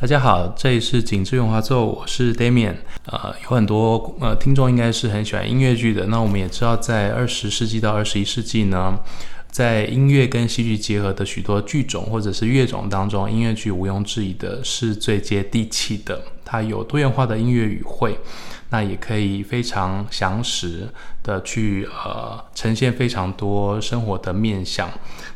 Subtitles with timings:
[0.00, 2.74] 大家好，这里是景致圆滑奏，我是 Damian。
[3.04, 6.06] 呃，有很多呃听众应该是很喜欢音乐剧的。
[6.06, 8.98] 那我们也知道，在二十世纪到二十一世纪呢，
[9.50, 16.18] 在音乐跟戏剧结合的许多剧种或者是乐种当中，音乐剧毋庸置疑的是最接地气的。
[16.46, 18.18] 它有多元化的音乐语汇，
[18.70, 20.88] 那也可以非常详实
[21.22, 24.90] 的去呃呈现非常多生活的面向。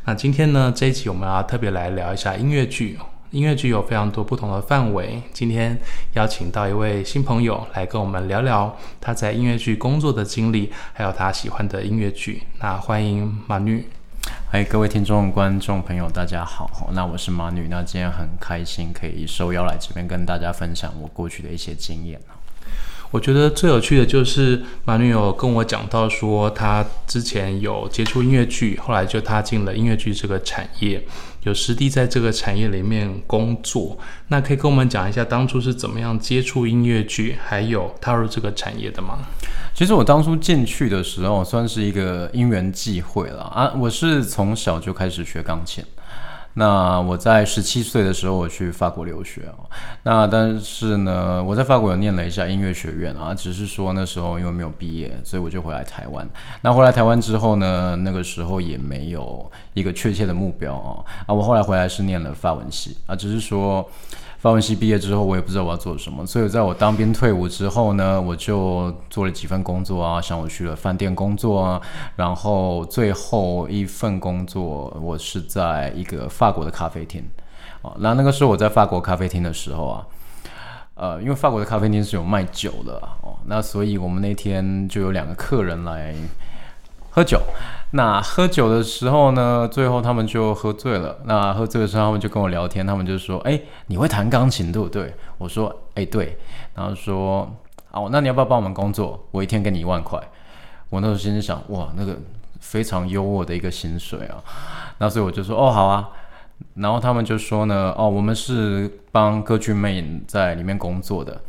[0.07, 2.99] 那今天呢，这一集我们要特别来聊一下音乐剧。
[3.35, 5.21] 音乐剧有非常多不同的范围。
[5.33, 5.77] 今天
[6.13, 12.45] 邀请到一位新朋友来跟我们聊聊他在音乐剧工作的经历，还有他喜欢的音乐剧。
[12.61, 13.89] 那欢迎马女。
[14.53, 16.91] 嗨，各位听众、观众朋友，大家好。
[16.93, 17.67] 那我是马女。
[17.69, 22.21] 那今天很开心可以受邀来这边跟大家分享我过去的一些经验。
[23.11, 31.01] 我觉得最有趣的就是马女有跟我讲到说，他之前有接触音乐剧，后来就踏进了音乐剧这个产业，
[31.45, 33.97] 有实地在这个产业里面工作。
[34.29, 39.19] 那可以跟我们讲一下当初是怎么样接触音乐剧，还有踏入这个产业的吗？
[39.75, 43.73] 其实我当初进去的时候，算是一个因缘际会了啊。
[43.77, 45.85] 我是从小就开始学钢琴。
[46.55, 49.69] 那我在十七岁的时候，我去法国留学哦。
[50.05, 56.29] 那但是呢，我在法国有念了一下音乐学院啊，只是说那时候因为没有毕业，所以我就回来台湾。
[56.63, 61.05] 那回来台湾之后呢，那个时候也没有一个确切的目标哦。
[61.27, 63.89] 啊，我后来回来是念了法文系啊，只是说。
[64.45, 71.81] 法文系毕业之后，我也不知道我要做什么，所以在我当兵退伍之后呢，我就做了几份工作啊，像我去了饭店工作啊，
[72.17, 77.27] 然后最后一份工作我是在一个法国的咖啡厅，
[77.81, 80.07] 哦，那那个时候我在法国咖啡厅的时候啊，
[80.93, 86.15] 呃，因为法国的咖啡厅是有卖酒的哦，那所以我们那天就有两个客人来
[87.09, 87.41] 喝酒。
[87.97, 91.17] 那喝酒的时候呢，最后他们就喝醉了。
[91.27, 96.37] 那喝醉的时候，他们就跟我聊天，他们就说：“哎，你会弹钢琴对不对？”我说：“哎，对。”
[96.75, 97.49] 然后说
[97.95, 99.25] ：“哦，那你要不要帮我们工作？
[99.31, 100.21] 我一天给你一万块。”
[100.91, 102.19] 我那时候心里想：“哇，那个
[102.59, 104.43] 非常优渥的一个薪水啊！”
[104.99, 106.11] 那所以我就说：“哦，好啊。”
[106.75, 111.41] 然后他们就说呢：“哦，我们是帮歌剧魅影在里面工作的。”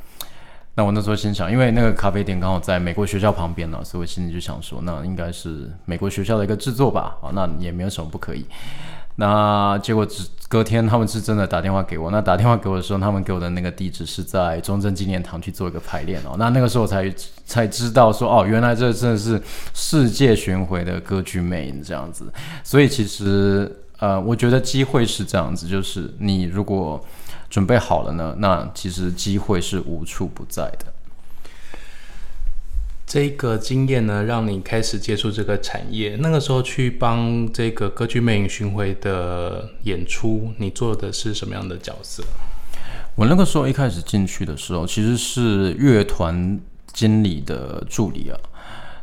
[0.77, 8.45] 那我那时候心想，因为那个咖啡店刚好在美国学校旁边呢，所以我心里就想说，那应该是美国学校的一个制作吧，啊，那也没有什么不可以。
[9.15, 16.35] 那结果只隔天他们是真的打电话给我，那打电话给我的时候，他们给我的那个地址是在中正纪念堂去做一个排练哦。
[16.37, 17.09] 那那个时候才
[17.45, 19.41] 才知道说，哦，原来这真的是
[19.73, 22.25] 世界巡回的歌剧魅影这样子。
[22.65, 27.01] 所以其实呃，我觉得机会是这样子，就是你如果。
[27.55, 28.35] 准备好了呢？
[28.39, 30.93] 那其实机会是无处不在的。
[33.07, 36.17] 这个经验呢，让你开始接触这个产业。
[36.19, 42.21] 那个时候去帮这个歌剧魅影巡回的演出，你做的是什么样的角色？
[43.15, 46.59] 我那个时候一开始进去的时候，其实是乐团
[46.91, 48.37] 经理的助理啊。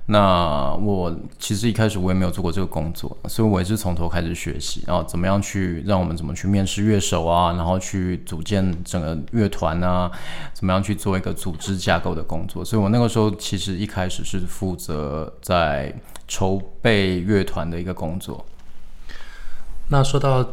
[0.06, 10.10] 那我其实一开始我也没有做过这个工作，所以我也是从头开始学习，然后怎么样去让我们怎么去面试乐手啊，然后去组建整个乐团啊，
[10.52, 12.64] 怎么样去做一个组织架构的工作。
[12.64, 15.94] 所以我那个时候其实一开始是负责在
[16.26, 18.44] 筹备乐团的一个工作。
[19.88, 20.44] 那说到。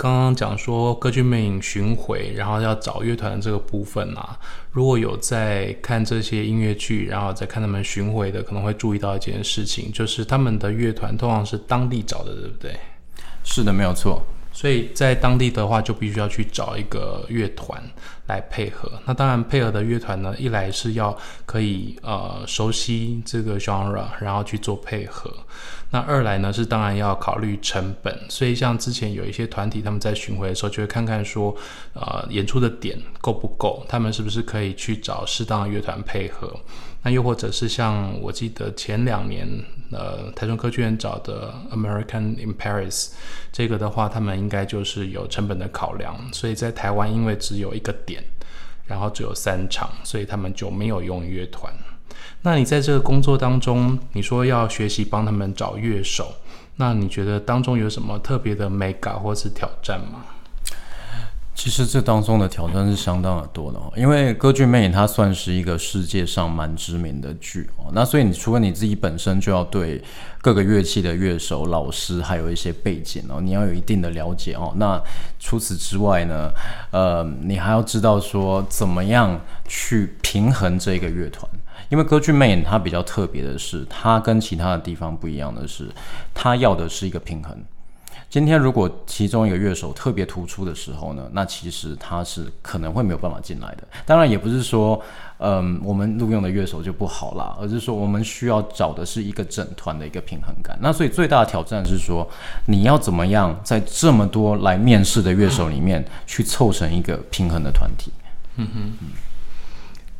[0.00, 4.38] 刚刚讲说歌剧魅影巡回，然后要找乐团的这个部分啊，
[4.70, 12.76] 如果有在看这些音乐剧，然后再看他们巡回的，可能会注意到一件事情，就是他们的乐团通常是当地找的，对不对？
[13.42, 14.22] 是的，没有错。
[14.52, 17.82] 所以在当地的话，就必须要去找一个乐团
[18.28, 18.90] 来配合。
[19.04, 25.32] 那当然，配合的乐团呢，一来是要可以呃熟悉这个 genre，然后去做配合。
[25.90, 28.16] 那二来呢，是当然要考虑成本。
[28.28, 31.56] 所以像之前有一些团体，他们在巡回的时候，就会看看说，
[31.94, 36.54] 呃，演出的点够不够，他们是不是可以去找适当的乐团配合。
[37.02, 39.48] 那又或者是像我记得前两年，
[39.92, 43.12] 呃，台中歌剧院找的 American in Paris，
[43.52, 48.17] 这个的话，他们应该就是有成本的考量，所以在台湾因为只有一个点，
[48.88, 51.72] 然后只有三场，所以他们就没有用乐团。
[52.42, 56.34] 那你在这个工作当中，你说要学习帮他们找乐手，
[56.76, 60.24] 那你觉得当中有什么特别的美感或是挑战吗？
[61.58, 70.00] 其实这当中的挑战是相当的多的哦，因为歌剧魅影它算是一个世界上蛮知名的剧哦，那所以你除了你自己本身就要对
[70.40, 74.72] 各个乐器的乐手、老师还有一些背景哦，你要有一定的了解哦。
[74.76, 75.02] 那
[75.40, 76.48] 除此之外呢，
[76.92, 81.50] 呃，你还要知道说怎么样去平衡这个乐团，
[81.88, 85.88] 因为歌剧魅影它比较特别的是，它跟其他的地方不一样的是，
[86.32, 87.58] 它要的是一个平衡。
[88.30, 93.84] 今天如果其中一个乐手特别突出的时候呢，那其实他是可能会没有办法进来的。
[94.04, 95.00] 当然也不是说，
[95.38, 100.78] 嗯，我们录用的乐手就不好啦，而是说我们需要找的是一个整团的一个平衡感。
[100.82, 102.28] 那所以最大的挑战是说，
[102.66, 108.12] 你要怎么样在这么多来面试的乐手里面去凑成一个平衡的团体？
[108.56, 108.92] 嗯哼，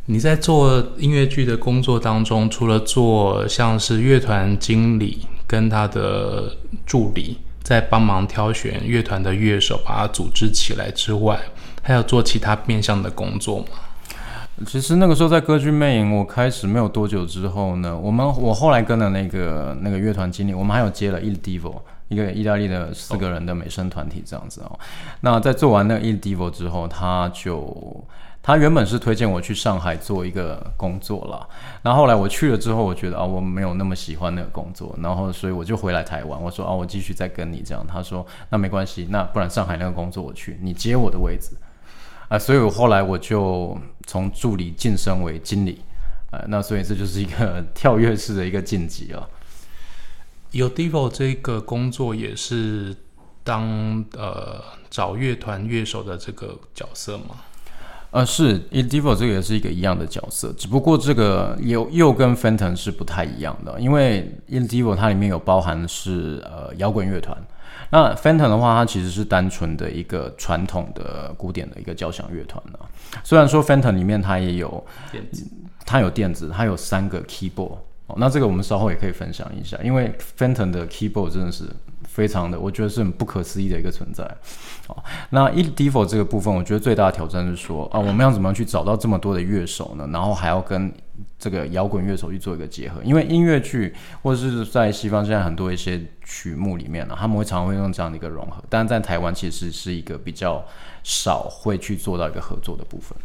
[0.07, 6.57] 你在做音乐剧的工作当中，除了做像是乐团经理跟他的
[6.87, 7.37] 助理。
[7.63, 11.39] 在帮忙挑选乐团的乐手，把它组织起来之外，
[11.83, 13.67] 还要做其他面向的工作吗？
[14.67, 24.79] 其实那个时候在歌剧魅影，我开始没有多久之后呢，我们我后来跟了那个那个乐团经理，我们还有接了 Il Divo，一个意大利的四个人的美声团体这样子哦。
[25.21, 28.05] 那在做完那个 Il Divo 之后，他就。
[28.49, 31.47] 他原本是推荐我去上海做一个工作啦，
[31.83, 36.43] 然后后来我去了之后，我觉得啊，我没有那么喜欢那个工作，然后所以我就回来台湾。
[36.43, 37.87] 我说啊，我继续再跟你这样。
[37.87, 41.51] 他说那没关系，那不然上海那个工作我去，你接我的位置
[42.31, 42.39] 啊。
[42.39, 45.83] 所以我后来我就从助理晋升为经理，
[46.31, 49.29] 呃，那所以这就是一个跳跃式的一个晋级啊。
[50.53, 52.97] 有 Divo 这个工作也是
[53.45, 57.37] 当呃找乐团乐手的这个角色吗？
[58.11, 67.37] 呃，是 Il Divo 这个也是一个一样的角色，只不过这个又又跟 Fenton 是不太一样的，因为 Il Divo 它里面有包含的是呃摇滚乐团，
[67.91, 72.79] 那 Fenton 的话，它其实是单纯的一个传统的古典的一个交响乐团呢。
[73.23, 74.83] 虽然说 Fenton 里面它也有
[75.13, 75.47] 电子，
[75.85, 77.77] 它有电子，它有三个 keyboard，
[78.07, 81.65] 哦，那这个我们稍后也可以分享一下，因为 Fenton 的 keyboard 真的是。
[82.19, 84.29] 非常的，我觉得是很不可思议的一个存在。
[84.89, 90.09] 好，那 Il Divo 这个部分，我觉得最大的挑战是说啊，我们要怎么样去找到这么多的乐手呢？
[90.13, 90.93] 然后还要跟
[91.39, 100.65] 这个摇滚乐手去做一个结合，因为音乐剧或者是在西方现在很多一些曲目里面呢，他们会常会用这样的一个融合，但在台湾其实是一个比较
[101.05, 103.17] 少会去做到一个合作的部分。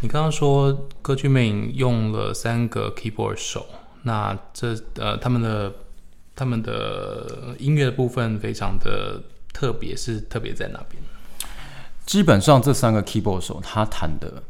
[0.00, 3.66] 你刚刚说歌剧魅影用了三个 keyboard 手，
[4.02, 5.72] 那这呃他们的。
[6.36, 9.22] 他们的音乐的部分非常的
[9.52, 11.02] 特别，是特别在哪边？
[12.04, 14.42] 基本上这三个 keyboard 手他弹的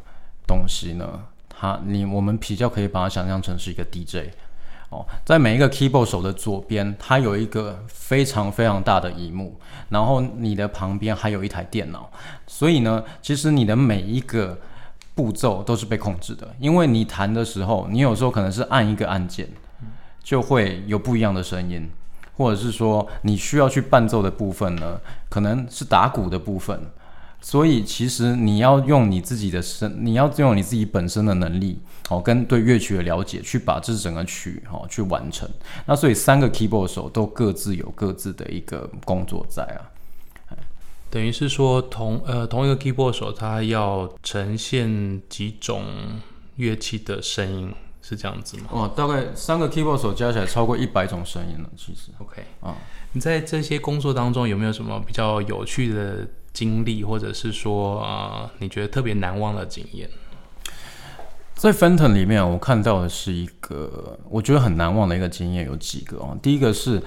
[0.46, 4.32] 东西呢，他你我们比较可以把它想象成是一个 DJ
[4.90, 12.10] 哦，在每一个 keyboard 手的左边，它有一个非常非常大的荧幕，然后你的旁边还有一台电脑，
[12.46, 14.58] 所以呢，其实你的每一个
[15.14, 19.48] 步骤都是被控制的，因为你弹的时候，你有时候可能是按一个按键。
[20.24, 21.88] 就会有不一样的声音，
[22.36, 24.98] 或者是说你需要去伴奏的部分呢，
[25.28, 26.80] 可能是打鼓的部分，
[27.42, 31.78] 所以其实你要用你自己的声，你要用你自己本身的能力，
[32.08, 35.46] 哦，跟对乐曲的了解，去把这整个曲，哦，去完成。
[35.84, 40.56] 那所以三个 keyboard 手都各自有各自的一个工作在啊，
[41.10, 45.84] 等于是说同呃同一个 keyboard 手，它要呈现几种
[46.56, 47.74] 乐器的声音。
[48.06, 48.64] 是这样子吗？
[48.70, 51.70] 哦，大概三个 keyboard 手加起来超过一百种声音了。
[51.74, 52.74] 其实，OK，啊、嗯，
[53.12, 60.10] 你在这些工作当中有没有什么比较有趣的经历，或者是说啊、呃，你觉得特别难忘的经验？
[61.54, 66.36] 在 Fenton 里面，我看到的是一个我觉得很难忘的一个经验，有几个哦。
[66.42, 67.02] 第一个是。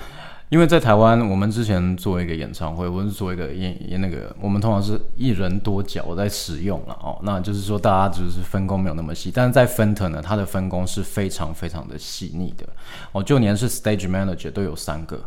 [0.49, 12.65] 因为在台湾，我们之前做一个演唱会，或是做一个演演那个，我们通常是一人多角在使用了哦，那就是说大家就是分工没有那么细，但是在 Fenton 呢，它的分工是非常非常的细腻的
[13.11, 15.19] 哦，就连是 Stage Manager 都有三个，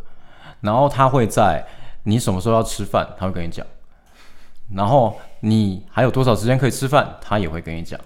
[0.63, 1.67] 然后他会在
[2.05, 3.67] 你什么时候要吃饭，他会跟你讲，
[4.75, 8.01] 然后你还有多少时间可以吃饭，他也会跟你讲，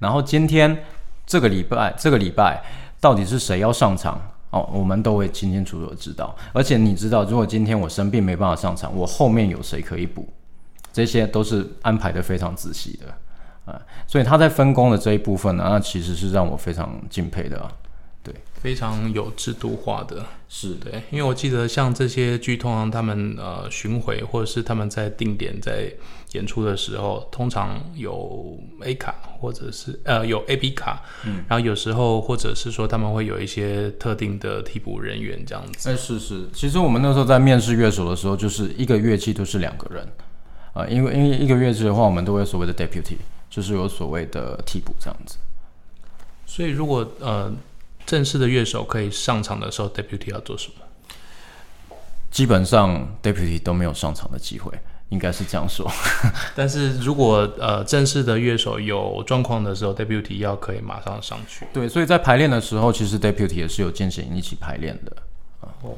[0.00, 0.84] 然后今天
[1.24, 2.64] 这个礼拜这个礼拜
[3.00, 4.20] 到底是谁要上场？
[4.50, 10.26] 哦，我们都会清清楚楚知道，而且你知道，如果今天我生病没办法上场，我后面有谁可以补，
[10.92, 17.70] 这些都是安排的非常仔细的，啊，所以他在分工的这一部分呢，那其实是让我非常敬佩的啊。
[18.28, 25.90] 对，非常有制度化的，是对，因为我记得像这些剧，通常他们呃巡回或者是他们在定点在
[26.32, 35.90] 演出的时候，通常有 A 卡或者是呃有 AB 卡，嗯，然后有时候或者是说他们会有一些特定的替补人员这样子。
[35.90, 40.04] 哎，是是，其实我们那时候在面试乐手的时候，就是一个乐器都是两个人
[40.74, 43.16] 啊，呃，因为因为一个乐器的话，我们都会有所谓的 deputy，
[43.48, 45.38] 就是有所谓的替补这样子。
[46.44, 47.50] 所以如果呃。
[48.08, 51.94] 正式的乐手可以上场的时候，Deputy 要做什么？
[52.30, 54.72] 基本上 Deputy 都没有上场的机会，
[55.10, 55.86] 应该是这样说。
[56.56, 61.66] 但是如果呃正式的乐手有状况的时候，Deputy 要可以马上上去。
[61.70, 65.12] 对，所以在排练的时候，其实 Deputy 也是有进行一起排练的。
[65.82, 65.94] 哦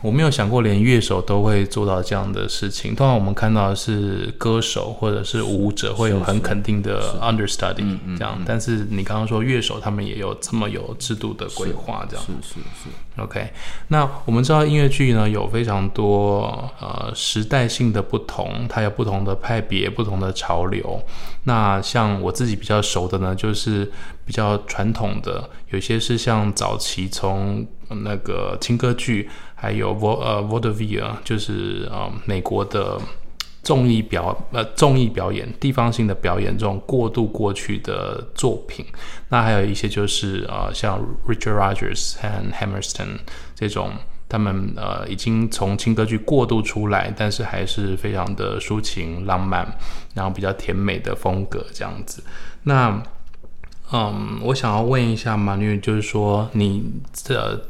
[0.00, 2.94] 我没有想过连乐手都会做到这样的事情。
[2.94, 12.32] 通常我们看到的是歌手或者是舞者会有很肯定的 understudy 这样，但是你刚刚说乐手他们也有这么有制度的规划，这样是。
[12.42, 13.48] 是是 OK，
[13.88, 21.00] 那我们知道音乐剧呢有非常多呃时代性的不同，它有不同的派别、不同的潮流。
[21.44, 23.88] 那像我自己比较熟的呢，就是
[24.24, 33.00] 比较传统的，有些是像早期从那个轻歌剧，还有 v 呃 vaudeville，就是呃美国的
[33.62, 38.84] 综艺表呃综艺表演、地方性的表演这种过渡过去的作品。
[39.28, 43.18] 那还有一些就是呃像 Richard Rogers 和 Hammerstein
[43.54, 43.92] 这种。
[44.26, 49.64] 他们呃已经从轻歌剧过渡出来，但是还是非常的抒情浪漫，
[50.14, 52.24] 然后比较甜美的风格这样子。
[52.64, 53.00] 那
[53.92, 57.64] 嗯，我想要问一下马女，就是说你这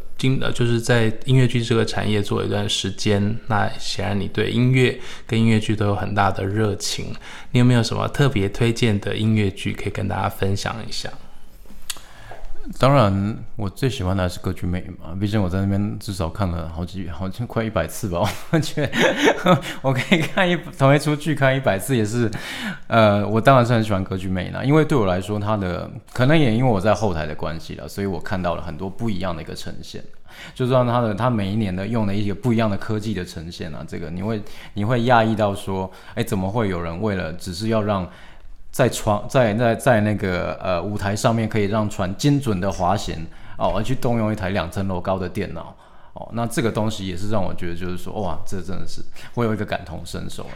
[0.54, 7.14] 就是在音乐剧这个产业做一段时间，那显然你对音乐跟音乐剧都有很大的热情。
[7.52, 11.10] 你有没有什么特别推荐的音乐剧可以跟大家分享一下？
[12.78, 18.26] 当然，我最喜欢的还是《歌剧魅影》嘛，毕竟我在那边至少看了好几，好像快一百次吧。
[18.50, 18.90] 我觉得
[19.82, 22.30] 我可以看一同一出剧看一百次也是，
[22.86, 30.02] 呃，我当然是很喜欢《歌剧魅影》啦，因为对我来说，它的可能也因为我在后台的关系了，所以我看到了很多不一样的一个呈现。
[30.52, 34.42] 就算它的它每一年的用的一些不一样的科技的呈现啊，这个你会
[34.72, 38.08] 你会讶异到说，哎，怎么会有人为了只是要让
[38.74, 43.14] 在船在在在那个呃舞台上面可以让船精准的滑行
[43.56, 45.72] 哦，而去动用一台两层楼高的电脑
[46.14, 49.00] 哦，那这个东西也是让我觉得就是说哇，这真的是
[49.34, 50.50] 我有一个感同身受了。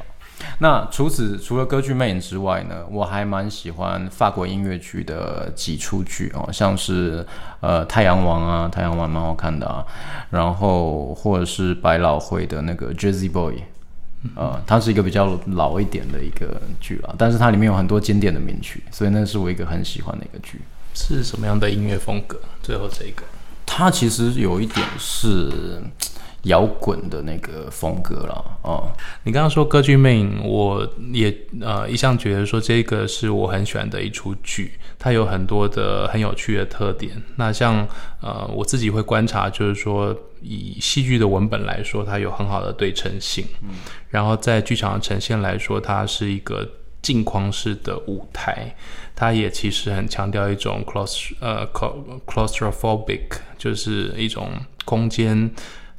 [0.59, 7.25] 那除此除了歌剧魅影之外呢，我还蛮喜欢法国音乐剧的几出剧哦，像是
[7.61, 9.87] 呃太阳王啊，太阳王蛮好看的啊，
[10.31, 13.63] 然后或者是百老汇的那个 Jersey Boy。
[14.35, 20.61] 呃，它是一个比较老一点的一个剧了，但是它里面有很多经典的名曲，所以那是我一个很喜欢的一个剧。
[20.95, 22.41] 是什么样的音乐风格？
[22.61, 23.23] 最后这个，
[23.65, 25.81] 它其实有一点是
[26.43, 28.45] 摇滚的那个风格了。
[28.63, 28.91] 哦，
[29.25, 37.21] 你刚刚说歌剧魅影，我也呃一向觉得说这个是我很喜欢的一出剧，它有很多的很有趣的特点。
[37.37, 37.87] 那像
[38.21, 40.17] 呃我自己会观察，就是说。
[40.41, 43.45] 以戏剧的文本来说，它有很好的对称性。
[43.61, 43.71] 嗯，
[44.09, 46.65] 然后在剧场的呈现来说，它是一个
[47.03, 48.73] 镜框式的舞台，
[49.17, 51.67] 它也其实很强调一种 claust 呃
[52.25, 53.25] claustrophobic，
[53.59, 54.49] 就是一种
[54.85, 55.51] 空间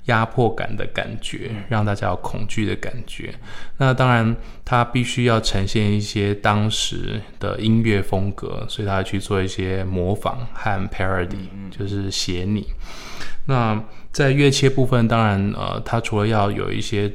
[0.10, 3.34] 压迫感的感觉，让大家有恐惧的感觉。
[3.78, 4.36] 那当然，
[4.66, 12.68] 它必须要呈现一些当时的音乐风格，所以它去做一些模仿和 parody，就是写你。
[13.46, 17.12] 那在乐器部分，当然，呃，它除了要有一些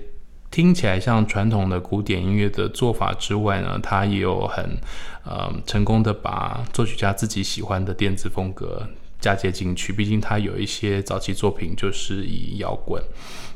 [0.51, 4.65] 听起来像传统的古典音乐的做法之外呢，它也有很，
[5.25, 8.87] 呃，成功的把作曲家自己喜欢的电子风格
[9.25, 9.91] 嫁接进去。
[9.91, 13.03] 毕竟他有一些早期作品就是以摇滚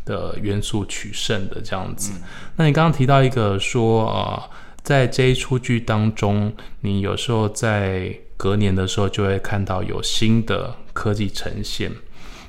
[0.06, 2.12] 的元素取胜的这样子。
[2.14, 2.22] 嗯、
[2.56, 4.50] 那你刚刚提到一个说，呃，
[4.82, 11.92] 在这一出剧当中，你有时候在隔年的时候就会看到有新的科技呈现。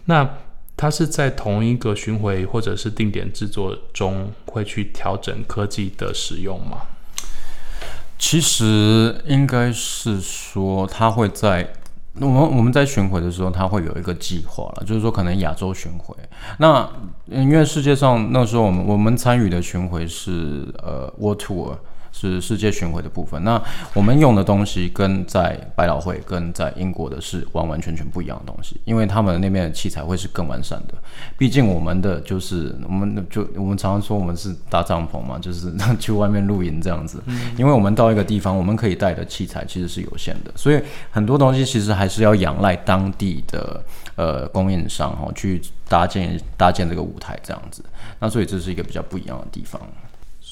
[0.05, 0.37] 那
[0.77, 6.77] 它是在同一个巡回或者是定点制作中会去调整科技的使用吗？
[8.17, 11.73] 其实应该是说，它会在
[12.19, 16.15] 我们我们在巡回的时候，它会有一个计划了，就是说可能亚洲巡回。
[16.57, 16.89] 那
[17.25, 21.77] 因为世界上那时候我们我们参与的巡回是呃 World Tour。
[22.19, 23.41] 是世界巡回的部分。
[23.43, 23.61] 那
[23.93, 30.93] 我们用的东西跟在百老汇、跟在英国的是完完全全不一样的东西，因为他们那边的器材会是更完善的。
[31.37, 37.23] 毕竟我们的就是我们就我们常常说我们是搭帐篷嘛，就是 去外面露营这样子。
[37.57, 43.81] 因为我们到一个地方，我们可以带的器材其实是有限的，所以很多东西其实还是要仰赖当地的
[44.15, 47.83] 呃供应商哈去搭建搭建这个舞台这样子。
[48.19, 49.79] 那所以这是一个比较不一样的地方。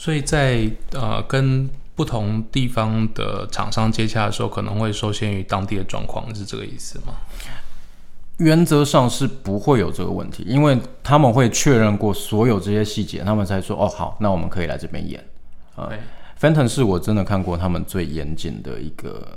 [0.07, 7.13] 所以在呃跟不同地方的厂商接洽的时候，可能会受限于当地的状况，是这个意思吗？
[8.37, 15.21] 原则上是不会有这个问题，因为他们会确认过所有这些细节，他们才说哦好，那我们可以来这边演。
[15.75, 15.91] 啊
[16.39, 19.27] ，Fenton 是我真的看过他们最严谨的一个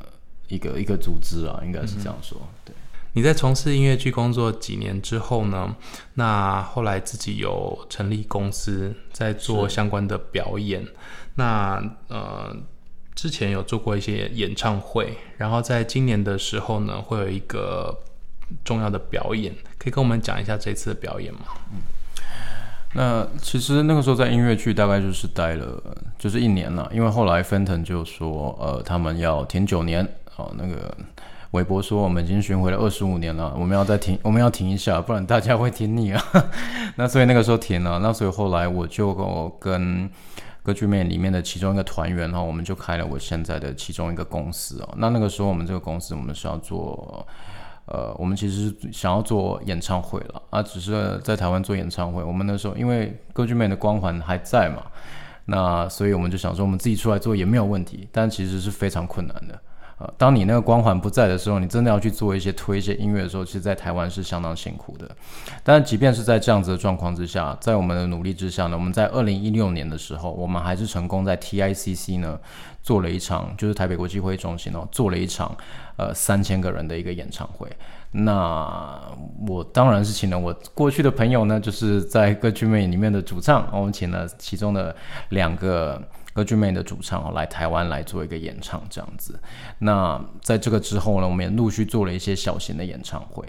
[0.46, 2.74] 一个一个组织啊，应该是这样说，嗯、对。
[3.12, 5.74] 你在从事音乐剧工作几年之后呢？
[6.14, 10.86] 那后来自己有成立公司，在做相关的表演。
[11.34, 12.56] 那呃，
[13.14, 17.98] 之前有做过一些演唱会，然后在今年的时候呢，会有一个
[18.64, 21.40] 重要的表演，可以跟我们讲一下这次的表演吗？
[21.72, 21.78] 嗯
[22.92, 25.80] 那其实那个时候在音乐剧大概就是待了
[26.18, 30.96] 就是一年了，因为后来 Fenton 就说，呃，他们要停九年，哦，那个
[31.52, 36.22] 韦伯说我们已经巡回了二十五年了，我们要再停，我们要停一下，不然大家会听腻啊。
[36.96, 40.08] 那所以那个时候停了，那所以后来我就跟
[40.62, 44.94] 歌剧魅里面的其中一个团员哈，我们就开了我现在的其中一个公司哦。
[44.96, 47.26] 那那个时候我们这个公司我们是要做。
[47.86, 52.22] 呃，我们其实是想要做演唱会了啊，只是在台湾做演唱会。
[52.22, 54.84] 我们那时候因为歌剧魅的光环还在嘛，
[55.46, 59.60] 那所以我们就想说，我们自己出来做也没有问题，但其实是非常困难的。
[60.00, 65.06] 呃，当你那个光环不在的时候，你真的要去做一些推一些音乐的时候，其实，在台湾是相当辛苦的。
[65.62, 72.40] 但即便是在这样子的状况之下，在我们的努力之下呢，我们在二零一六年的时候，我们还是成功在 TICC 呢
[72.82, 75.54] 做了一场，就是台北国际会议中心哦，做了一场
[75.98, 77.68] 呃三千个人的一个演唱会。
[78.12, 78.98] 那
[79.46, 84.96] 我当然是请了我过去的朋友呢，就是在歌剧魅影里面的主唱，我们请了其中的
[85.28, 86.00] 两个。
[86.32, 89.38] 歌剧魅影的主唱哦，来台湾来做一个演唱这样子。
[89.78, 93.44] 那在这个之后呢，我们也陆续做了一些小型的演唱会。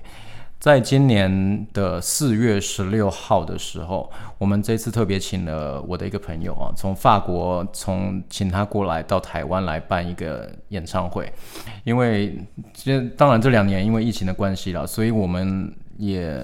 [0.59, 11.31] 在今年的四月十六号的时候，我们这次特别请了我的一个朋友啊，从法国从请他过来到台湾来办一个演唱会。
[11.83, 12.37] 因为
[12.73, 15.73] 这当然这两年因为疫情的关系了，所以我们。
[16.01, 16.35] 也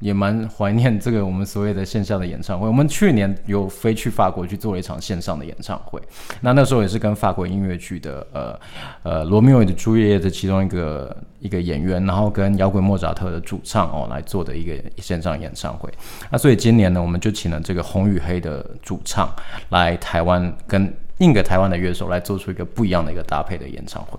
[0.00, 2.66] 也蛮怀念这个我们所谓的线下的演唱会。
[2.66, 6.00] 我们去年有飞去法国去做了一场线上的演唱会，
[6.40, 8.58] 那那时候也是跟法国音乐剧的呃
[9.02, 15.92] 呃罗密欧与朱丽叶的其中一个一个演员，然后跟摇滚莫扎特的主唱哦来做的一个线上演唱会。
[16.30, 19.28] 那所以今年呢，我们就请了这个红与黑的主唱
[19.68, 24.18] 来台湾，跟另一个台湾的乐手来做出一个不一样的一个搭配的演唱会。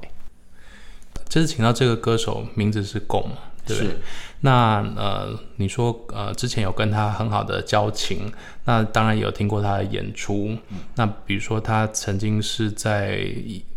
[1.27, 3.27] 这次请到这个歌手名字是巩。
[3.65, 3.99] 对，是，
[4.41, 8.31] 那呃，你说呃，之前有跟他很好的交情，
[8.65, 10.57] 那当然有听过他的演出。
[10.69, 13.25] 嗯、那比如说他曾经是在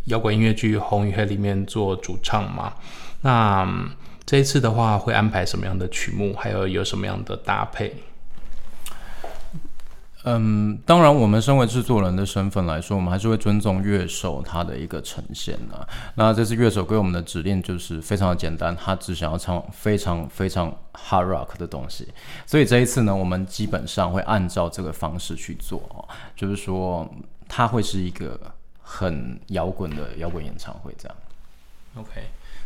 [0.07, 2.73] 摇滚音乐剧《红与黑》里面做主唱嘛。
[3.23, 3.91] 那、嗯、
[4.25, 7.95] 这一次的话，会安排什么样的曲目，还有有什么样的搭配？
[10.29, 15.87] 嗯，当然，我们身为制作人的身份来说，我们还是会尊重乐手他的一个呈现啊。
[16.17, 22.09] 那这次乐手给我们的指令就是非常的简单，他只想要唱非常非常 hard rock 的东西。
[22.45, 27.09] 所以这一次呢，我们基本上会按照这个方式去做哦，就是说，
[27.47, 28.37] 他会是一个
[28.83, 31.17] 很摇滚的摇滚演唱会这样。
[31.95, 32.11] OK，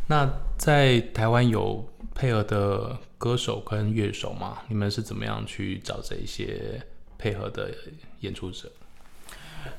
[0.07, 4.57] 那在台湾有配合的歌手跟乐手吗？
[4.67, 6.83] 你们是怎么样去找这一些？
[7.21, 7.71] 配合的
[8.21, 8.71] 演出者，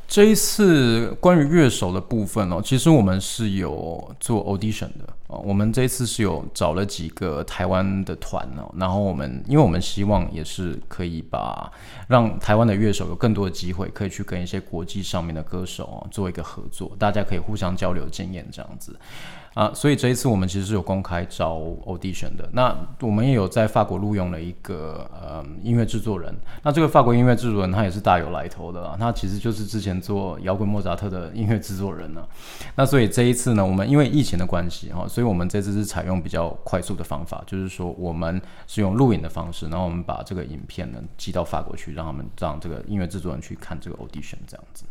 [0.07, 5.41] 这一次关于乐手的部分哦，其实我们是有做 audition 的哦。
[5.43, 11.71] 我们这一次是有找了几个台湾的团哦，然后我们因为我们希望也是可以把
[12.07, 18.95] 让台湾的乐手有更多的机会，可以去跟一些国际上面的歌手哦做一个合作，大家可以互相交流经验这样子。
[19.53, 22.49] 啊，所以这一次我们其实是有公开招 audition 的。
[22.53, 26.33] 那我们也有在法国录用了一个呃音乐制作人。
[26.63, 32.25] 那这个法国音乐制作人他也是大有来头的啊，他其实就是之前做摇滚莫扎特的音乐制作人呢。
[32.75, 44.85] 那所以这一次呢，我们因为疫情的关系哈，所以我们这次是采用比较快速的方法，就是说我们是用录影的方式，然后我们把这个影片呢寄到法国去，让他们让这个音乐制作人去看这个 audition 这样子。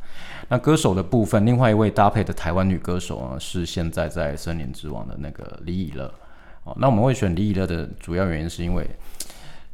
[0.48, 4.36] 那歌手的部分，另外一位搭配的台湾女歌手呢，是现在在。
[4.40, 6.10] 森林之王的那个李以乐，
[6.64, 8.88] 哦，那我们会选李以乐的主要原因是因为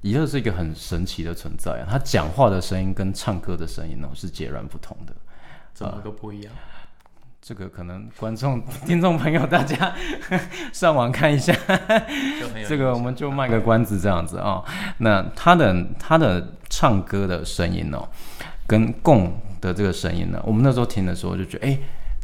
[0.00, 5.14] 以乐是一个很神奇的存在啊，他讲话的声音跟唱歌的声音呢是截然不同的，
[5.72, 6.52] 怎么个不一样？
[6.52, 6.60] 呃，
[7.40, 9.94] 这个可能观众、听众朋友大家
[10.74, 11.54] 上网看一下，
[12.66, 14.64] 这个我们就卖个关子这样子啊，哦。
[14.98, 18.08] 那他的他的唱歌的声音哦，
[18.66, 21.78] 跟龚的这个声音呢，我们那时候听的时候就觉得，哎。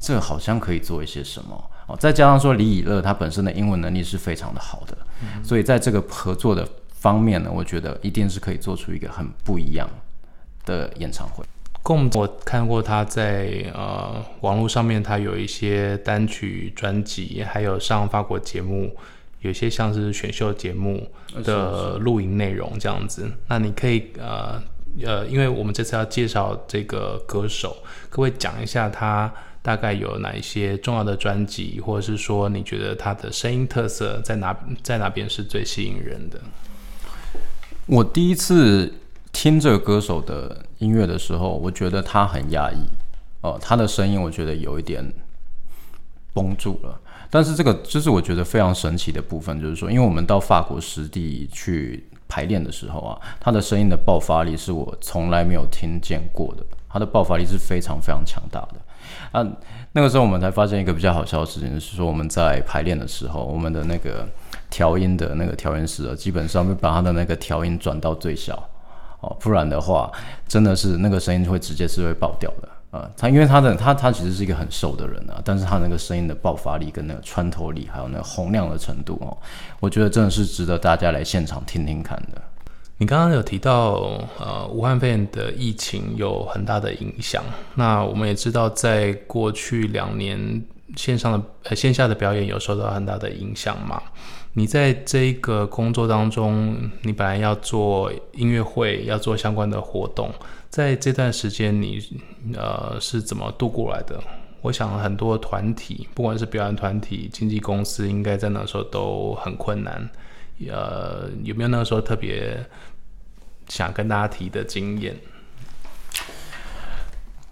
[0.04, 9.88] 这好像可以做一些什么哦，再加上说李以乐他本身的英文能力是非常的好的，嗯、所以在这个合作的方面呢，我觉得一定是可以做出一个很不一样
[10.64, 11.44] 的演唱会。
[11.84, 18.96] 共，我看过他在呃网络上面，他有一些单曲专辑，还有上法国节目，
[19.42, 21.08] 有些像是选秀节目
[21.44, 23.30] 的录影内容这样子。
[23.46, 24.60] 那你可以呃
[25.04, 27.76] 呃，因为我们这次要介绍这个歌手，
[28.10, 29.32] 各位讲一下他？
[29.64, 34.52] 大概有哪一些重要的专辑，或者是说你觉得他的声音特色在哪
[34.82, 36.40] 在哪边是最吸引人的？
[37.86, 38.92] 我第一次
[39.30, 42.76] 听这个歌手的音乐的时候，我觉得他很压抑
[43.42, 45.12] 哦，他的声音我觉得有一点
[46.34, 47.00] 绷住了。
[47.30, 58.76] 但是这个就是我觉得非常神奇的部分，就是说，因为我们到法国实地去排练的时候啊，他的声音的爆发力是我从来没有听见过的，他的爆发力是非常非常强大的。
[59.32, 59.46] 啊，
[59.92, 64.26] 那个时候我们才发现一个比较好笑的事情，是说我们在排练的时候，我们的那个
[64.70, 68.56] 调音的那个调音师啊，基本上会把他的那个调音转到最小，
[69.20, 70.10] 哦，不然的话，
[70.48, 72.68] 真的是那个声音会直接是会爆掉的。
[72.92, 79.36] 啊，他因为他的他他其实是一个很瘦的人啊，但是他那个声音的爆发力跟那个穿透力，还有那个洪亮的程度哦，
[79.80, 82.40] 我觉得真的是值得大家来现场听听看的。
[82.98, 87.42] 你刚刚有提到，呃，武汉肺炎的疫情有很大的影响。
[87.74, 90.62] 那我们也知道，在过去两年
[90.94, 94.00] 线上的呃线下的表演有受到很大的影响嘛。
[94.52, 100.30] 你在这一个工作当中，你本来要做音乐会，要做相关的活动。
[100.72, 102.02] 在这段时间，你
[102.54, 104.18] 呃是怎么度过来的？
[104.62, 110.08] 我想很多团体，不管是表演团体、经纪公司，应该在那时候都很困难。
[110.70, 112.64] 呃，有没有那个时候特别
[113.68, 115.14] 想跟大家提的经验？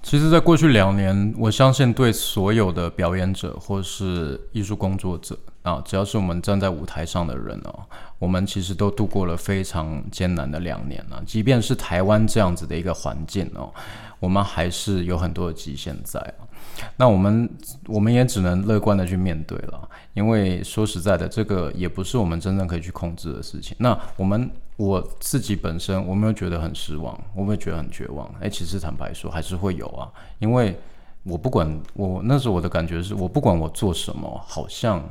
[0.02, 7.80] 其实，在过去两年，我相信对所有的表演者或是艺术工作者啊，只要是我们站在舞台上的人哦，
[8.18, 11.22] 我们其实都度过了非常艰难的两年了。
[11.26, 13.72] 即便是台湾这样子的一个环境哦，
[14.18, 16.48] 我们还是有很多的极限在啊。
[16.96, 17.50] 那我们
[17.86, 23.76] 我们也只能乐观的去面对了，因为说实在的，这个也不是我们真正可以去控制的事情。
[23.78, 24.50] 那我们。
[24.76, 28.26] 我自己本身，我没有觉得很失望，我没有觉得很绝望。
[28.40, 30.74] 哎，其实坦白说，还是会有啊，因为
[31.22, 35.06] 我不管我那时候我的感觉是，我不管我做什么，好像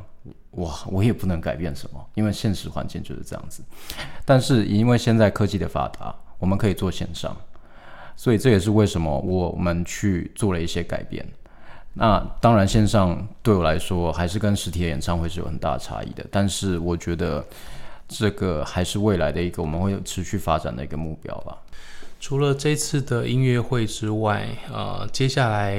[0.52, 3.64] 我我也不能改变什么，因为现实环境就是这样子。
[4.26, 7.36] 但是因为现在科技的发达，我们可以做线上，
[8.16, 11.26] 所以这也是为什么我们去做了一些改变。
[11.94, 17.46] 那当然，线上对我来说还是跟实体的演唱会是有很大的差异的，但是我觉得。
[18.12, 21.56] 这个还是未来的一个我们会有持续发展的一个目标吧。
[22.20, 25.78] 除了这次的音乐会之外，呃，接下来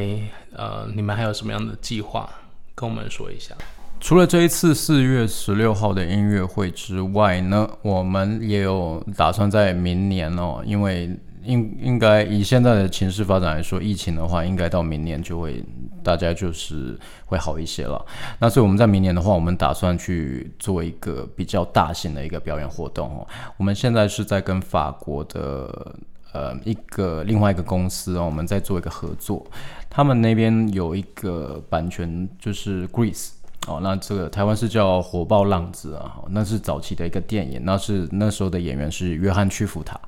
[0.52, 2.30] 呃，你们还有什么样的计划？
[2.76, 3.52] 跟我们说一下。
[4.00, 11.16] 除了这一次四月十六号的音乐会之外呢，我们也有打算在明年哦，因为。
[11.42, 15.64] 应应该以现在的情势发展来说，疫情的话，应该到明年就会
[16.02, 18.04] 大家就是会好一些了。
[18.38, 23.26] 那所以我们在明年的话，我们打算去做一个比较大型的一个表演活动哦。
[23.56, 25.96] 我们现在是在跟法国的
[26.32, 29.42] 呃一个另外一个公司哦，我们在做一个合作。
[29.88, 33.30] 他们那边有一个版权就是 Grease
[33.66, 40.00] 哦，那这个台湾是叫火爆浪子啊，那是早期的一个电影，那是那时候的演员是约翰屈服塔。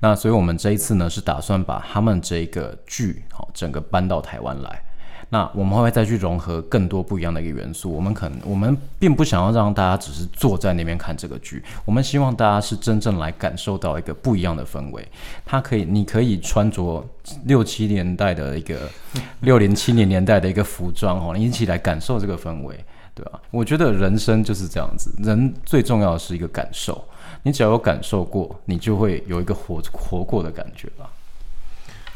[0.00, 4.82] 那所以，我们这一次呢，是打算把他们这个剧，好，整个搬到台湾来。
[5.32, 7.90] 那我们会再去融合更多不一样的一个元素。
[7.90, 15.06] 我们可能，我们并不想要让大家只是坐在那边看这个剧，我们希望大家是真正来感受到一个不一样的氛围。
[15.46, 17.06] 它可以，你可以穿着
[17.44, 18.90] 六七年代的一个
[19.40, 23.40] 六零七零年代的一个服装，哦，你一起来感受这个氛围，对吧？
[23.52, 27.04] 我觉得人生就是这样子，人最重要的是一个感受。
[27.44, 31.08] 你只要有感受过，你就会有一个活活过的感觉吧。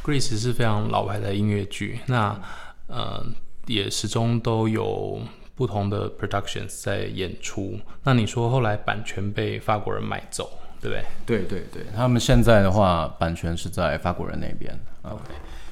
[0.05, 2.39] Grease 是非常老牌的音乐剧，那
[2.87, 3.25] 呃
[3.67, 5.21] 也始终都有
[5.55, 7.79] 不同的 productions 在演出。
[8.03, 11.05] 那你说后来版权被法国人买走，对不对？
[11.25, 14.79] 对对对，他们现在的话，版权是在法国人那边。
[15.03, 15.23] OK，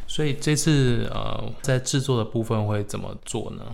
[0.06, 3.64] 所以这次呃在制作的部分会怎么做呢？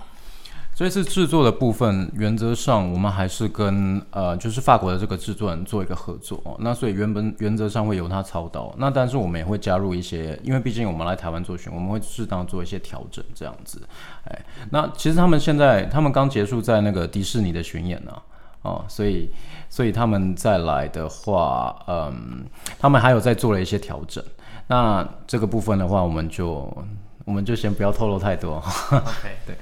[0.78, 6.54] 这次制作的部分，原则上我们还是跟呃，就是法国的这个制作人做一个合作哦。
[6.60, 13.82] 那所以原本原则上会由他操刀，那但是我们也会加入一些，因为毕竟我们来台湾做巡，我们会适当做一些调整，这样子。
[14.26, 18.12] 哎，那其实他们现在他们刚结束在那个迪士尼的巡演呢，
[18.62, 19.28] 哦，所以
[19.68, 22.46] 所以他们再来的话，嗯，
[22.78, 24.22] 他们还有在做了一些调整。
[24.68, 26.72] 那这个部分的话，我们就
[27.24, 28.62] 我们就先不要透露太多。
[28.92, 29.56] OK， 对。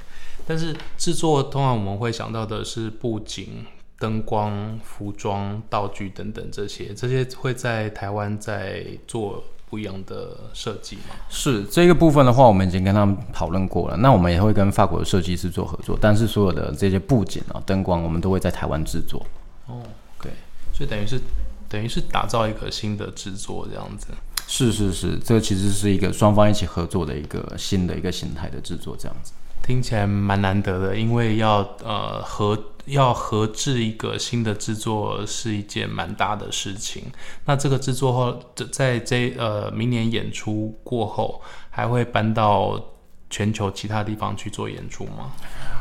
[0.46, 3.66] 但是制作通常我们会想到的是布景、
[3.98, 11.16] 灯光、服装、道具等等这些，这些会在台湾在做不一样的设计吗？
[11.28, 13.96] 是这个部分的话，我们已经跟他们讨论过了。
[13.96, 19.26] 那我们也会跟法国的设计师做合作，但是所有的这些布景啊、灯光，我们都会在台湾制作。
[19.66, 19.82] 哦，
[20.22, 20.30] 对，
[20.72, 21.20] 所以等于是
[21.68, 24.06] 等于是打造一个新的制作这样子。
[24.46, 29.32] 是是是，这个其实是一个双方一起合作的一个新的一个形态的制作这样子。
[29.66, 37.02] 听起来蛮难得的，因为要呃合要合制一个新的制作是一件蛮大的事情。
[37.46, 42.80] 那这个制作后，在这呃明年演出过后，还会搬到
[43.28, 45.32] 全球其他地方去做演出吗？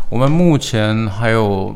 [0.10, 1.76] 我们目前还有，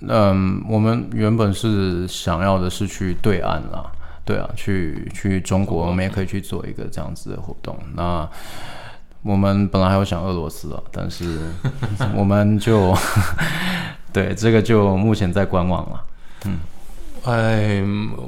[0.00, 3.92] 嗯，我们原本是想要的是去对岸啦，
[4.24, 7.78] 对啊，去去中国，我们也可以去做一个这样子的活动。
[7.94, 8.26] 那
[9.24, 11.38] 我们本来还有想俄罗斯啊，但是
[12.14, 12.94] 我们就
[14.12, 16.04] 对这个就目前在观望了，
[16.46, 16.58] 嗯。
[17.24, 17.82] 哎，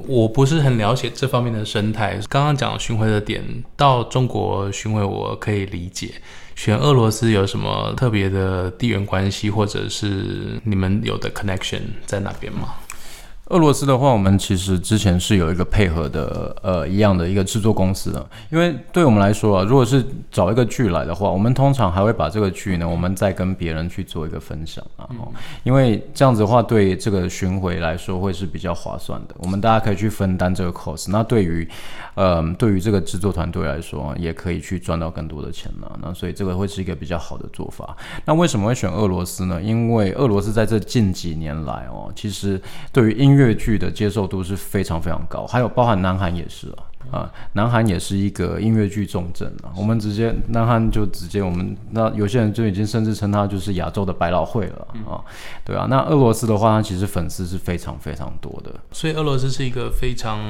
[0.09, 2.19] 我不是很了解这方面的生态。
[2.31, 3.45] 刚刚讲巡回的点
[3.77, 6.15] 到中国巡回，我可以理解。
[6.55, 12.71] 选俄罗斯有什么特别的地缘关系，或者是你们有的 connection 在哪边吗？
[13.47, 18.29] 俄罗斯的话，我们其实之前是有一个配合的，呃，一样的一个制作公司的。
[18.51, 25.07] 因为对我们来说啊，如果是找一个剧来的话，我们通常还会把这个剧呢，我们再跟别人去做一个分享啊。
[25.11, 25.19] 嗯、
[25.63, 29.35] 因为这样子的话，对这个巡回来说会是比较划算的。
[29.39, 31.13] 我们大家可以去分担这个 cost。
[31.13, 31.69] 那对于，
[32.17, 35.89] 呃，对于这个制作团队来说，也可以去赚到更多的钱呢。
[36.03, 37.97] 那所以这个会是一个比较好的做法。
[38.25, 39.63] 那为什么会选俄罗斯呢？
[39.63, 42.61] 因为俄罗斯在这近几年来哦，其实
[42.93, 49.71] 对于音粤剧的接受度是非常非常高，还有包含南韩也是啊，啊，南韩也是一个音乐剧重镇啊。
[49.77, 55.23] 我们直接南韩就直接我们那有些人就已经甚至称它就是亚洲的百老汇了啊，
[55.65, 55.87] 对啊。
[55.89, 60.41] 那俄罗斯的话，它其实粉丝是非常非常多的，所以俄罗斯是一个非常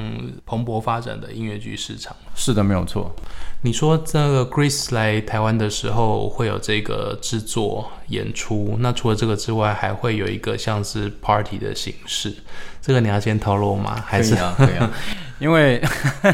[0.45, 2.15] 蓬勃发展的音乐剧市场。
[2.35, 3.15] 是的，没有错。
[3.61, 12.33] 你说这个 Grease 来台湾的时候会有这个制作演出，那除了这个之外，还会有一个像是 party 的形式，
[12.81, 14.01] 这个你要先透露吗？
[14.05, 14.35] 还是？
[14.35, 14.91] 可以啊，可以啊。
[15.39, 15.81] 因为，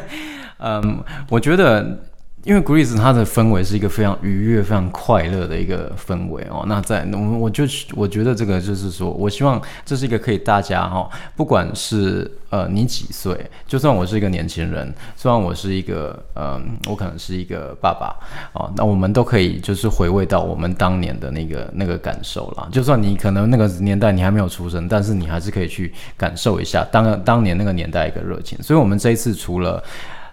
[0.59, 1.97] 嗯，我觉得。
[2.43, 6.65] 因为 Grease 它的氛围是一个非常愉悦、非常快乐的一个氛围哦。
[6.67, 7.63] 那在我，我就
[7.95, 18.13] 我觉得这个就是说，我希望这是一个可以大家哈，不管是呃你几岁，就算我是一个年轻人，虽然我是一个嗯、呃，我可能是一个爸爸
[18.51, 22.67] 哦，那我们都可以就是回味到我们当年的那个那个感受啦。
[22.71, 28.61] 就算你可能那个年代你还没有出生，但是你还是可以去感受一下当当年那个年代一个热情。
[28.61, 29.81] 所以，我们这一次除了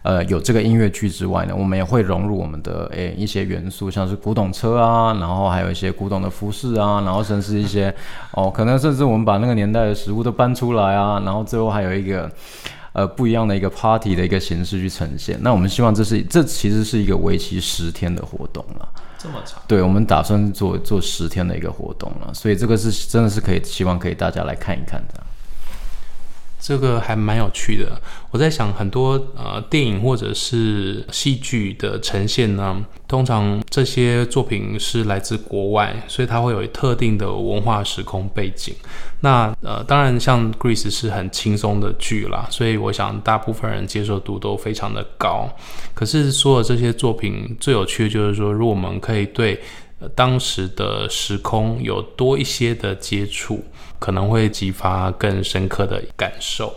[0.02, 7.94] 呃，有这个音乐剧之外呢，我们也会融入我们的诶、欸、一些元素，像是古董车啊，然后还有一些古董的服饰啊，然后甚至一些
[8.32, 12.30] 哦，可能甚至我们把那个年代的食物都搬出来啊，然后最后还有一个
[12.92, 15.38] 呃不一样的一个 party 的一个形式去呈现。
[15.42, 19.60] 那我们希望这是这其实是一个为期十天的活动了，这么长？
[19.68, 25.20] 对，我们打算做做十天的一个活动了，所以这个是真的是可以希望可以大家来看一看的。
[26.60, 28.00] 这个还蛮有趣的。
[28.30, 38.72] 我在想，很多呃电影或者是戏剧的呈现呢，通常这些作品是来自国外，所以它会有特定的文化时空背景。
[39.22, 45.48] 那呃，当然像《Greece》是很轻松的剧啦，所以我想大部分人接受度都非常的高。
[45.92, 49.60] 可是所有这些作品最有趣的就是说，如果我们可以对
[50.14, 53.64] 当时的时空有多一些的接触。
[54.00, 56.74] 可能会激发更深刻的感受，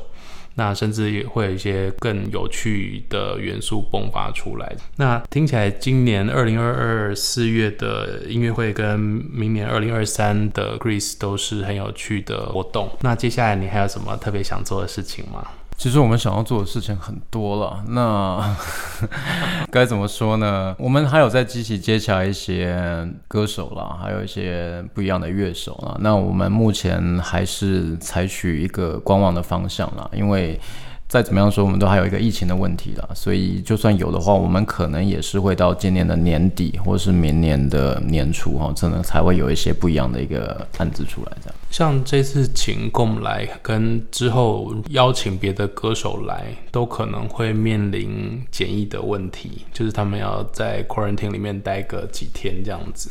[0.56, 4.76] 那甚至也会有一些更有趣的元素迸发出来。
[4.98, 12.90] 那听起来，今年二零二二四月的音乐会跟明年二零二三的 Grease 都是很有趣的活动。
[13.00, 15.48] 那接下来你还有什么特别想做的事情吗？
[15.78, 18.56] 其实我们想要做的事情很多了，那
[19.70, 20.76] 该怎么说呢？
[20.80, 25.98] 我们还有在积极接洽一些歌手啦，还有一些不一样的乐手啦。
[26.00, 30.60] 那我们目前还是采取一个观望的方向啦，因为。
[31.06, 41.32] 再怎么样说，我们都还有一个疫情的问题啦，所以就算有的话，我们可能也是会到今年的年底，或是明年的年初哈，可能才会有一些不一样的一个案子出来。
[41.44, 53.10] 这样，像这次请 Gom 来，跟之后邀请别的歌手来，都可能会面临检疫的问题，就是他们要在 quarantine 里面待个几天这样子。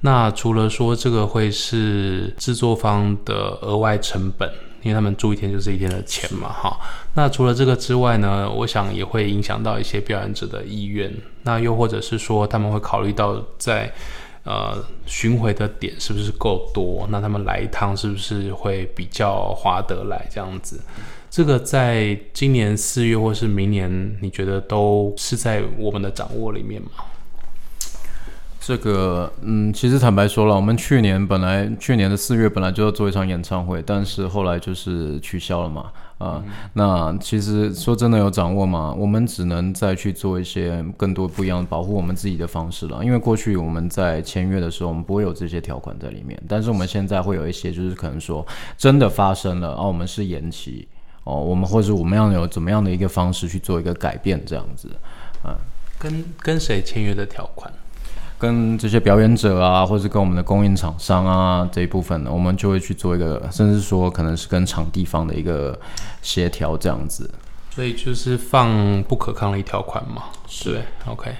[0.00, 4.50] 那除了说这个会是制作方的额外成本。
[4.82, 6.76] 因为他们住一天就是一天的钱嘛，哈。
[7.14, 11.08] 那除了这个之外呢，我想也会影响到一些表演者的意愿。
[11.44, 13.88] 那又或者是说，他们会考虑到在
[14.44, 17.06] 呃巡回的点是不是够多？
[17.10, 20.80] 那他们来一趟是不是会比较划得来这样子？
[21.30, 26.88] 这个在今年四月或是明年，你觉得都是在我们的掌握里面吗？
[28.60, 35.90] 这个，嗯，其实坦白说了，我们去年本来去年的四月本来就要做一场演唱会，但是后来就是取消了嘛，
[36.22, 38.94] 啊，嗯、那其实说真的有掌握吗？
[38.96, 48.46] 我们只能再去做一些更多不一样的保护我们自己的方式了，因为过去我们在签约的时候，我们不会有这些条款在里面，但是我们现在会有一些，就是可能说
[48.78, 50.86] 真的发生了，啊，我们是延期，
[51.24, 54.88] 哦，我们或者我们要有怎么样的一个方式去做一个改变，这样子，
[55.44, 55.52] 嗯，
[55.98, 57.72] 跟跟谁签约的条款？
[58.42, 65.78] 跟这些表演者啊，或者是跟我们的供应厂商啊这一部分呢，我们就会去做一个，甚至说可能是跟场地方的一个
[66.22, 67.30] 协调这样子。
[67.70, 71.30] 所以就是放不可抗力条款嘛，是对，OK。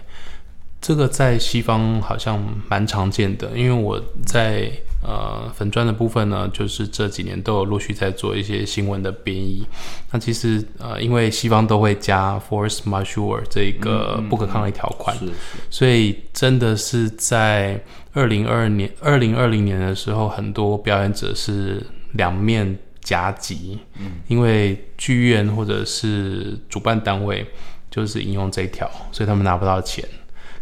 [0.80, 4.70] 这个在西方好像蛮常见的，因为我在
[5.02, 9.66] 呃粉砖的部分呢，就是这几年都有陆续在做一些新闻的编译。
[10.10, 27.44] 那其实呃，因为西方都会加 force majeure 这一个不可抗力条款，嗯嗯嗯，所以真的是在二零二二年、二零二零年的时候，很多表演者是两面夹击，嗯，因为剧院或者是主办单位
[27.90, 30.06] 就是引用这一条，所以他们拿不到钱。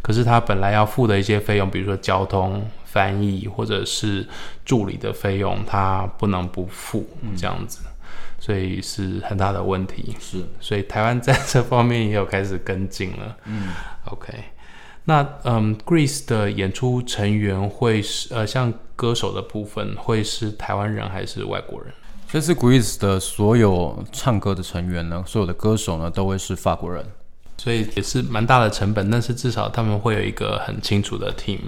[0.03, 4.27] 可是他本来要付的一些费用，比如说交通、翻译或者是
[4.65, 7.91] 助理的费用，他不能不付，这样子，嗯、
[8.41, 10.17] 所以是很大的问题。
[10.19, 13.37] 是，所以台湾在这方面也有开始跟进了。
[13.45, 13.69] 嗯
[14.07, 14.33] ，OK，
[15.05, 21.93] 那嗯，Greece 的演出成员会是呃，像歌手的部分会是台湾人还是外国人？
[22.29, 27.05] 这次 Greece 的所有唱歌的成员呢，所有的歌手呢，都会是法国人。
[27.57, 31.59] 所以也是蛮大的成本，但是至少他们会有一个很清楚的 team，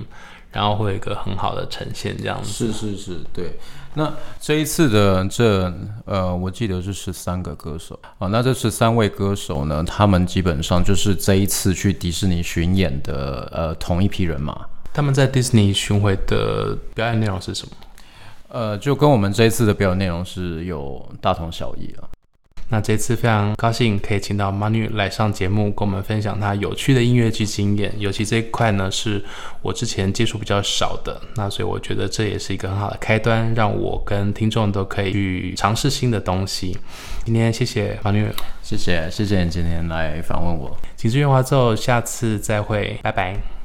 [0.53, 2.51] 然后会有一个很好的呈现，这样子。
[2.51, 3.59] 是是是，对。
[3.95, 4.11] 那
[4.41, 5.71] 这一次的这
[6.07, 8.27] 呃，我记得是十三个歌手啊。
[8.29, 14.65] 那这十三位歌手呢，他们基本上就是这一次去迪士尼巡演的呃同一批人嘛。
[14.95, 17.73] 他们在迪士尼巡回的表演内容是什么？
[18.49, 22.09] 呃，就跟我们这一次的表演内容是有大同小异啊。
[22.69, 27.93] 那这次非常高兴可以请到 Manu 来上节目，跟我们分享他有趣的音乐剧经验。
[27.99, 29.23] 尤其这一块呢，是
[29.61, 31.21] 我之前接触比较少的。
[31.37, 36.77] 那所以我觉得这也是一个很好的开端，让我跟听众都可以去尝试新的东西。
[37.25, 38.29] 今天谢谢 Manu，
[38.62, 40.75] 谢谢谢谢你今天来访问我。
[40.97, 43.62] 紧致圆滑奏，下次再会，拜拜。